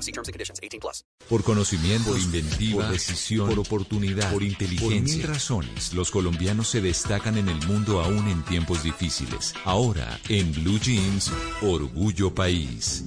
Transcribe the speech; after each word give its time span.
See 0.00 0.12
terms 0.12 0.28
and 0.28 0.32
conditions. 0.32 0.60
18 0.62 0.80
plus. 0.80 1.04
Por 1.28 1.42
conocimiento, 1.44 2.10
por 2.10 2.18
inventiva, 2.18 2.84
por 2.84 2.92
decisión, 2.92 3.48
por 3.48 3.58
oportunidad, 3.60 4.32
por 4.32 4.42
inteligencia. 4.42 4.88
Por 4.88 5.16
mil 5.16 5.22
razones, 5.22 5.92
los 5.94 6.10
colombianos 6.10 6.68
se 6.68 6.80
destacan 6.80 7.36
en 7.38 7.48
el 7.48 7.66
mundo 7.66 8.00
aún 8.00 8.28
en 8.28 8.42
tiempos 8.44 8.82
difíciles. 8.82 9.54
Ahora, 9.64 10.18
en 10.28 10.52
Blue 10.52 10.78
Jeans, 10.78 11.30
Orgullo 11.62 12.34
País. 12.34 13.04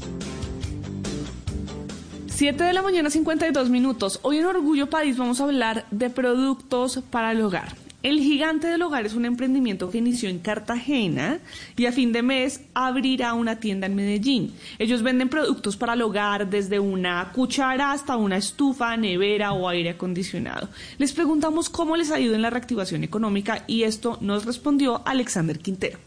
7 2.28 2.64
de 2.64 2.74
la 2.74 2.82
mañana, 2.82 3.10
52 3.10 3.70
minutos. 3.70 4.20
Hoy 4.24 4.40
en 4.40 4.46
Orgullo 4.46 4.90
País 4.90 5.18
vamos 5.18 5.40
a 5.40 5.44
hablar 5.44 5.86
de 5.92 6.10
productos 6.10 7.00
para 7.10 7.32
el 7.32 7.42
hogar. 7.42 7.83
El 8.04 8.20
Gigante 8.20 8.68
del 8.68 8.82
Hogar 8.82 9.06
es 9.06 9.14
un 9.14 9.24
emprendimiento 9.24 9.90
que 9.90 10.00
inició 10.00 10.28
en 10.28 10.40
Cartagena 10.40 11.40
y 11.78 11.86
a 11.86 11.94
fin 11.94 12.12
de 12.12 12.22
mes 12.22 12.60
abrirá 12.74 13.34
una 13.34 13.62
tienda 13.62 13.88
en 13.88 13.96
Medellín. 13.96 14.54
Ellos 14.78 15.04
venden 15.04 15.30
productos 15.30 15.78
para 15.78 15.94
el 15.94 16.02
hogar 16.02 16.50
desde 16.50 16.82
una 16.82 17.32
cuchara 17.32 17.94
hasta 17.94 18.18
una 18.18 18.36
estufa, 18.36 18.98
nevera 18.98 19.54
o 19.54 19.70
aire 19.70 19.92
acondicionado. 19.92 20.68
Les 20.98 21.14
preguntamos 21.14 21.70
cómo 21.70 21.96
les 21.96 22.12
ha 22.12 22.20
ido 22.20 22.36
en 22.36 22.42
la 22.42 22.50
reactivación 22.50 23.06
económica 23.06 23.64
y 23.68 23.84
esto 23.84 24.18
nos 24.20 24.46
respondió 24.46 25.02
Alexander 25.06 25.58
Quintero. 25.58 25.98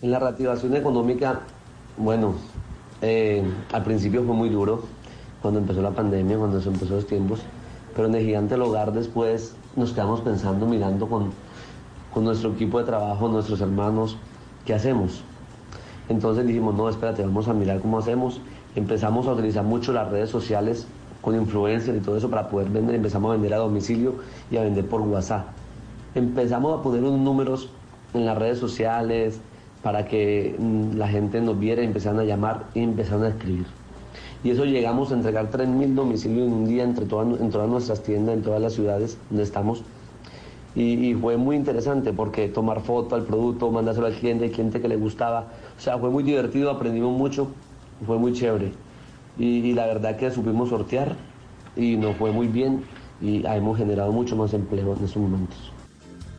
En 0.00 0.12
la 0.12 0.18
reactivación 0.18 0.74
económica, 0.74 1.42
bueno, 1.98 2.34
eh, 3.02 3.42
al 3.72 3.84
principio 3.84 4.24
fue 4.24 4.34
muy 4.34 4.48
duro 4.48 4.86
cuando 5.42 5.60
empezó 5.60 5.82
la 5.82 5.90
pandemia, 5.90 6.38
cuando 6.38 6.62
se 6.62 6.70
empezó 6.70 6.94
los 6.94 7.06
tiempos, 7.06 7.40
pero 7.96 8.08
en 8.08 8.14
el 8.14 8.24
Gigante 8.24 8.54
del 8.54 8.62
Hogar 8.62 8.92
después 8.92 9.56
nos 9.74 9.92
quedamos 9.92 10.20
pensando, 10.20 10.66
mirando 10.66 11.08
con, 11.08 11.30
con 12.12 12.24
nuestro 12.24 12.52
equipo 12.52 12.78
de 12.78 12.84
trabajo, 12.84 13.26
nuestros 13.26 13.62
hermanos, 13.62 14.18
¿qué 14.66 14.74
hacemos? 14.74 15.22
Entonces 16.10 16.46
dijimos, 16.46 16.74
no, 16.74 16.90
espérate, 16.90 17.22
vamos 17.22 17.48
a 17.48 17.54
mirar 17.54 17.80
cómo 17.80 17.98
hacemos. 17.98 18.42
Empezamos 18.74 19.26
a 19.26 19.32
utilizar 19.32 19.64
mucho 19.64 19.94
las 19.94 20.10
redes 20.10 20.28
sociales 20.28 20.86
con 21.22 21.34
influencers 21.34 21.96
y 21.96 22.00
todo 22.00 22.18
eso 22.18 22.28
para 22.28 22.50
poder 22.50 22.68
vender. 22.68 22.96
Empezamos 22.96 23.30
a 23.30 23.32
vender 23.32 23.54
a 23.54 23.56
domicilio 23.56 24.16
y 24.50 24.58
a 24.58 24.62
vender 24.62 24.86
por 24.86 25.00
WhatsApp. 25.00 25.46
Empezamos 26.14 26.78
a 26.78 26.82
poner 26.82 27.02
unos 27.02 27.20
números 27.20 27.70
en 28.12 28.26
las 28.26 28.36
redes 28.36 28.58
sociales 28.58 29.40
para 29.82 30.04
que 30.04 30.54
mm, 30.58 30.96
la 30.98 31.08
gente 31.08 31.40
nos 31.40 31.58
viera 31.58 31.80
y 31.80 31.86
empezaran 31.86 32.20
a 32.20 32.24
llamar 32.24 32.64
y 32.74 32.80
empezaron 32.80 33.24
a 33.24 33.28
escribir. 33.28 33.66
Y 34.46 34.50
eso 34.52 34.64
llegamos 34.64 35.10
a 35.10 35.14
entregar 35.16 35.50
3.000 35.50 35.94
domicilios 35.94 36.46
en 36.46 36.52
un 36.52 36.66
día 36.68 36.84
entre 36.84 37.02
en 37.02 37.50
todas 37.50 37.68
nuestras 37.68 38.00
tiendas, 38.04 38.36
en 38.36 38.42
todas 38.42 38.62
las 38.62 38.74
ciudades 38.74 39.18
donde 39.28 39.42
estamos. 39.42 39.82
Y, 40.76 41.08
y, 41.08 41.14
fue 41.14 41.36
muy 41.36 41.56
interesante 41.56 42.12
porque 42.12 42.48
tomar 42.48 42.80
foto 42.80 43.16
al 43.16 43.24
producto, 43.24 43.72
mandárselo 43.72 44.06
al 44.06 44.12
cliente, 44.12 44.44
al 44.44 44.52
cliente 44.52 44.80
que 44.80 44.86
le 44.86 44.94
gustaba. 44.94 45.48
O 45.76 45.80
sea, 45.80 45.98
fue 45.98 46.10
muy 46.10 46.22
divertido, 46.22 46.70
aprendimos 46.70 47.18
mucho, 47.18 47.48
fue 48.06 48.18
muy 48.18 48.34
chévere. 48.34 48.70
Y, 49.36 49.46
y 49.46 49.72
la 49.72 49.86
verdad 49.86 50.16
que 50.16 50.30
supimos 50.30 50.68
sortear 50.68 51.16
y 51.74 51.96
nos 51.96 52.14
fue 52.14 52.30
muy 52.30 52.46
bien 52.46 52.84
y 53.20 53.44
hemos 53.44 53.76
generado 53.76 54.12
mucho 54.12 54.36
más 54.36 54.54
empleo 54.54 54.94
en 54.96 55.04
estos 55.06 55.20
momentos. 55.20 55.75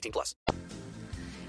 18 0.00 0.10
plus. 0.12 0.36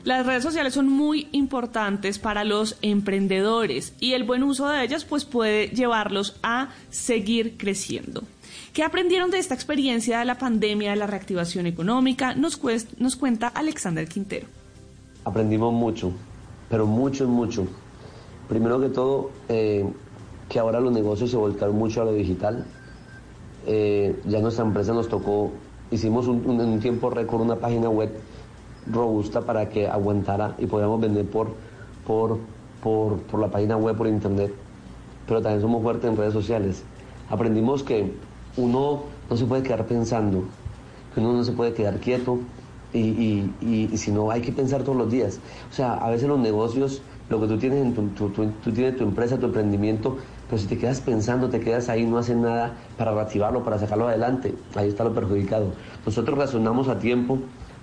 Las 0.04 0.26
redes 0.26 0.42
sociales 0.42 0.74
son 0.74 0.90
muy 0.90 1.28
importantes 1.32 2.18
para 2.18 2.44
los 2.44 2.78
emprendedores 2.82 3.94
y 4.00 4.14
el 4.14 4.24
buen 4.24 4.42
uso 4.42 4.68
de 4.68 4.84
ellas 4.84 5.06
pues 5.06 5.26
puede 5.26 5.68
llevarlos 5.68 6.40
a 6.42 6.70
seguir 6.90 7.56
creciendo. 7.58 8.24
¿Qué 8.74 8.84
aprendieron 8.84 9.30
de 9.30 9.38
esta 9.38 9.54
experiencia 9.54 10.20
de 10.20 10.26
la 10.26 10.40
pandemia, 10.40 10.92
de 10.92 10.96
la 10.96 11.06
reactivación 11.06 11.68
económica? 11.68 12.34
Nos, 12.34 12.60
nos 12.98 13.16
cuenta 13.16 13.48
Alexander 13.48 14.08
Quintero. 14.08 14.48
Aprendimos 15.24 15.72
mucho, 15.72 16.12
pero 16.68 16.88
mucho, 16.88 17.28
mucho. 17.28 17.68
Primero 18.50 18.82
que 18.82 18.90
todo, 18.90 19.32
eh, 19.50 19.86
que 20.50 20.58
ahora 20.58 20.80
los 20.80 20.92
negocios 20.92 21.30
se 21.30 21.38
volcaron 21.38 21.78
mucho 21.78 22.02
a 22.02 22.06
lo 22.06 22.14
digital. 22.14 22.66
Eh, 23.68 24.20
ya 24.26 24.40
nuestra 24.40 24.66
empresa 24.66 24.94
nos 24.94 25.08
tocó, 25.08 25.52
hicimos 25.92 26.28
un, 26.28 26.44
en 26.60 26.70
un 26.70 26.80
tiempo 26.80 27.10
récord 27.10 27.42
una 27.42 27.58
página 27.58 27.90
web 27.90 28.10
robusta 28.92 29.42
para 29.42 29.70
que 29.70 29.88
aguantara 29.88 30.56
y 30.58 30.66
podamos 30.66 31.00
vender 31.00 31.26
por, 31.28 31.50
por, 32.08 32.40
por, 32.82 33.18
por 33.18 33.40
la 33.40 33.50
página 33.50 33.78
web, 33.78 33.96
por 33.96 34.08
internet. 34.08 34.54
Pero 35.28 35.42
también 35.42 35.62
somos 35.62 35.84
fuertes 35.84 36.10
en 36.10 36.18
redes 36.18 36.34
sociales. 36.34 36.84
Aprendimos 37.30 37.84
que 37.84 38.12
uno 38.58 39.04
no 39.30 39.38
se 39.38 39.46
puede 39.46 39.64
quedar 39.64 39.86
pensando, 39.86 40.44
que 41.14 41.20
uno 41.20 41.34
no 41.34 41.44
se 41.44 41.52
puede 41.52 41.74
quedar 41.74 42.00
quieto 42.00 42.40
y, 42.94 43.00
y, 43.00 43.54
y, 43.62 43.90
y 43.92 43.98
si 43.98 44.12
no 44.12 44.32
hay 44.32 44.42
que 44.42 44.52
pensar 44.52 44.84
todos 44.84 44.98
los 44.98 45.12
días. 45.12 45.40
O 45.70 45.74
sea, 45.74 45.94
a 45.94 46.10
veces 46.10 46.28
los 46.28 46.40
negocios, 46.40 47.02
lo 47.32 47.40
que 47.40 47.48
tú 47.48 47.58
tienes 47.58 47.82
en 47.82 47.94
tu, 47.94 48.08
tu, 48.10 48.30
tu, 48.30 48.46
tú 48.64 48.72
tienes 48.72 48.98
tu 48.98 49.04
empresa, 49.04 49.40
tu 49.40 49.46
emprendimiento, 49.46 50.18
pero 50.50 50.62
si 50.62 50.68
te 50.68 50.78
quedas 50.78 51.00
pensando, 51.00 51.50
te 51.50 51.62
quedas 51.62 51.88
ahí, 51.88 52.06
no 52.06 52.18
haces 52.18 52.36
nada 52.36 52.74
para 52.98 53.14
reactivarlo, 53.14 53.64
para 53.64 53.80
sacarlo 53.80 54.08
adelante, 54.08 54.54
ahí 54.76 54.90
está 54.90 55.06
lo 55.06 55.14
perjudicado. 55.14 55.72
Nosotros 56.06 56.38
razonamos 56.38 56.90
a 56.90 57.00
tiempo 57.00 57.40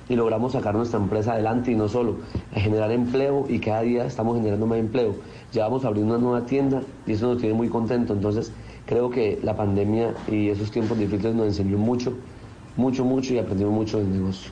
y 0.09 0.17
logramos 0.17 0.53
sacar 0.53 0.75
nuestra 0.75 1.01
empresa 1.01 1.33
adelante 1.33 1.73
y 1.73 1.75
no 1.75 1.89
solo, 1.89 2.17
a 2.55 2.61
generar 2.61 2.91
empleo 2.93 3.47
y 3.49 3.59
cada 3.59 3.83
día 3.83 4.05
estamos 4.05 4.37
generando 4.37 4.67
más 4.67 4.79
empleo. 4.79 5.15
Ya 5.53 5.65
vamos 5.65 5.85
a 5.85 5.89
abrir 5.89 6.05
una 6.05 6.19
nueva 6.19 6.45
tienda 6.47 6.83
y 7.07 7.13
eso 7.13 7.29
nos 7.29 7.39
tiene 7.39 7.55
muy 7.55 7.69
contento. 7.69 8.13
Entonces 8.13 8.53
creo 8.87 9.11
que 9.11 9.39
la 9.43 9.57
pandemia 9.57 10.15
y 10.31 10.49
esos 10.49 10.71
tiempos 10.71 10.99
difíciles 10.99 11.35
nos 11.35 11.47
enseñó 11.47 11.79
mucho, 11.79 12.15
mucho, 12.77 13.05
mucho 13.05 13.35
y 13.35 13.39
aprendimos 13.39 13.73
mucho 13.73 13.99
del 13.99 14.13
negocio. 14.13 14.51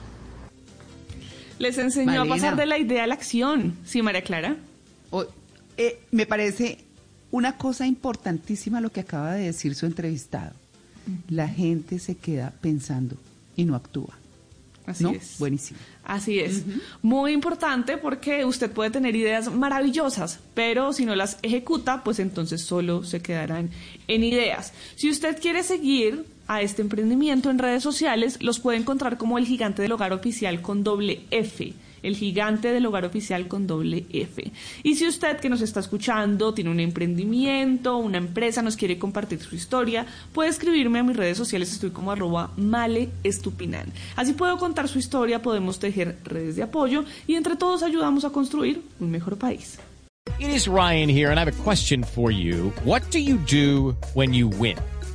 Les 1.58 1.78
enseñó 1.78 2.12
Malena. 2.12 2.34
a 2.34 2.36
pasar 2.36 2.56
de 2.56 2.66
la 2.66 2.78
idea 2.78 3.04
a 3.04 3.06
la 3.06 3.14
acción. 3.14 3.76
¿Sí, 3.84 4.02
María 4.02 4.22
Clara? 4.22 4.56
Eh, 5.77 6.00
me 6.11 6.27
parece 6.27 6.78
una 7.31 7.56
cosa 7.56 7.87
importantísima 7.87 8.81
lo 8.81 8.91
que 8.91 9.00
acaba 9.00 9.34
de 9.34 9.47
decir 9.47 9.75
su 9.75 9.87
entrevistado. 9.87 10.55
La 11.28 11.49
gente 11.49 11.99
se 11.99 12.17
queda 12.17 12.53
pensando 12.61 13.17
y 13.56 13.65
no 13.65 13.77
actúa. 13.77 14.17
Así 14.87 15.05
¿No? 15.05 15.11
es. 15.11 15.37
Buenísimo. 15.39 15.78
Así 16.05 16.39
es. 16.39 16.62
Muy 17.03 17.33
importante 17.33 17.99
porque 17.99 18.44
usted 18.44 18.71
puede 18.71 18.91
tener 18.91 19.17
ideas 19.17 19.53
maravillosas, 19.53 20.39
pero 20.55 20.93
si 20.93 21.05
no 21.05 21.17
las 21.17 21.38
ejecuta, 21.43 22.05
pues 22.05 22.21
entonces 22.21 22.62
solo 22.62 23.03
se 23.03 23.21
quedarán 23.21 23.71
en 24.06 24.23
ideas. 24.23 24.73
Si 24.94 25.11
usted 25.11 25.41
quiere 25.41 25.65
seguir 25.65 26.25
a 26.47 26.62
este 26.62 26.82
emprendimiento 26.82 27.50
en 27.50 27.59
redes 27.59 27.82
sociales, 27.82 28.41
los 28.41 28.61
puede 28.61 28.79
encontrar 28.79 29.19
como 29.19 29.38
el 29.38 29.47
gigante 29.47 29.82
del 29.82 29.93
hogar 29.93 30.12
oficial 30.12 30.62
con 30.62 30.85
doble 30.85 31.23
F. 31.32 31.75
El 32.02 32.16
gigante 32.16 32.72
del 32.72 32.87
hogar 32.87 33.04
oficial 33.04 33.48
con 33.48 33.66
doble 33.66 34.06
F. 34.10 34.52
Y 34.82 34.94
si 34.96 35.06
usted 35.06 35.38
que 35.38 35.48
nos 35.48 35.60
está 35.60 35.81
escuchando 35.81 36.54
tiene 36.54 36.70
un 36.70 36.81
emprendimiento, 36.81 37.96
una 37.96 38.19
empresa, 38.19 38.62
nos 38.62 38.76
quiere 38.76 38.98
compartir 38.98 39.40
su 39.40 39.54
historia, 39.54 40.06
puede 40.32 40.50
escribirme 40.50 40.98
a 40.98 41.02
mis 41.02 41.16
redes 41.16 41.37
sociales, 41.37 41.72
estoy 41.72 41.90
como 41.90 42.12
arroba 42.12 42.50
maleestupinan. 42.56 43.93
Así 44.14 44.32
puedo 44.32 44.56
contar 44.58 44.88
su 44.88 44.98
historia, 44.98 45.43
podemos 45.43 45.78
tejer 45.78 46.19
redes 46.25 46.56
de 46.56 46.62
apoyo 46.62 47.04
y 47.26 47.34
entre 47.34 47.56
todos 47.56 47.82
ayudamos 47.82 48.25
a 48.25 48.31
construir 48.31 48.82
un 49.00 49.10
mejor 49.10 49.38
país. 49.38 49.78
It 50.38 50.50
is 50.50 50.69
Ryan 50.69 51.08
here, 51.08 51.31
and 51.31 51.38
I 51.38 51.44
have 51.44 51.49
a 51.49 51.62
question 51.64 52.02
for 52.02 52.31
you. 52.31 52.70
What 52.84 53.10
do 53.10 53.19
you 53.19 53.38
do 53.38 53.96
when 54.12 54.34
you 54.34 54.49
win? 54.49 54.76